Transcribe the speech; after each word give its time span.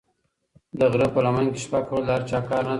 د 0.79 0.81
غره 0.91 1.07
په 1.13 1.19
لمن 1.25 1.45
کې 1.53 1.59
شپه 1.65 1.79
کول 1.87 2.03
د 2.05 2.09
هر 2.15 2.21
چا 2.29 2.39
کار 2.49 2.61
نه 2.63 2.67
دی. 2.67 2.69